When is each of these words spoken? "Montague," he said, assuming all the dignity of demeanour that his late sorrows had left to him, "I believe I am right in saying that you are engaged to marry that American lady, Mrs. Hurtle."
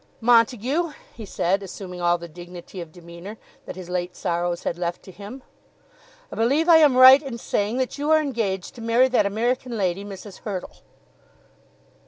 "Montague," 0.19 0.93
he 1.13 1.27
said, 1.27 1.61
assuming 1.61 2.01
all 2.01 2.17
the 2.17 2.27
dignity 2.27 2.81
of 2.81 2.91
demeanour 2.91 3.37
that 3.67 3.75
his 3.75 3.87
late 3.87 4.15
sorrows 4.15 4.63
had 4.63 4.75
left 4.75 5.03
to 5.03 5.11
him, 5.11 5.43
"I 6.31 6.35
believe 6.35 6.67
I 6.67 6.77
am 6.77 6.97
right 6.97 7.21
in 7.21 7.37
saying 7.37 7.77
that 7.77 7.99
you 7.99 8.09
are 8.09 8.19
engaged 8.19 8.73
to 8.73 8.81
marry 8.81 9.09
that 9.09 9.27
American 9.27 9.77
lady, 9.77 10.03
Mrs. 10.03 10.39
Hurtle." 10.39 10.77